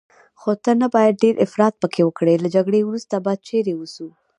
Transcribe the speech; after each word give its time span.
خو 0.39 0.51
ته 0.63 0.71
نه 0.81 0.87
باید 0.95 1.21
ډېر 1.23 1.35
افراط 1.45 1.73
پکې 1.81 2.01
وکړې، 2.05 2.35
له 2.43 2.47
جګړې 2.55 2.81
وروسته 2.83 3.15
به 3.25 3.33
چیرې 3.47 3.73
اوسو؟ 3.79 4.07